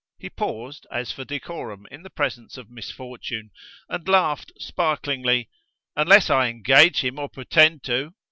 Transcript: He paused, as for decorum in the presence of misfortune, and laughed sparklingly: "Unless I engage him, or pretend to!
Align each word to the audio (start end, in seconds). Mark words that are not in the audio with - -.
He 0.17 0.31
paused, 0.31 0.87
as 0.89 1.11
for 1.11 1.23
decorum 1.23 1.85
in 1.91 2.01
the 2.01 2.09
presence 2.09 2.57
of 2.57 2.71
misfortune, 2.71 3.51
and 3.87 4.07
laughed 4.07 4.51
sparklingly: 4.57 5.47
"Unless 5.95 6.27
I 6.31 6.47
engage 6.47 7.01
him, 7.03 7.19
or 7.19 7.29
pretend 7.29 7.83
to! 7.83 8.11